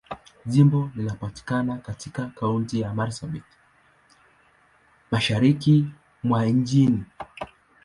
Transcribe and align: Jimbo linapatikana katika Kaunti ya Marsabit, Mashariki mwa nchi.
Jimbo 0.45 0.91
linapatikana 0.95 1.77
katika 1.77 2.25
Kaunti 2.25 2.79
ya 2.79 2.93
Marsabit, 2.93 3.43
Mashariki 5.11 5.85
mwa 6.23 6.45
nchi. 6.45 7.03